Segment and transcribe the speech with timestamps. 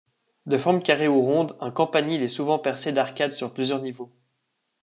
[0.47, 4.11] De forme carrée ou ronde, un campanile est souvent percé d'arcades sur plusieurs niveaux.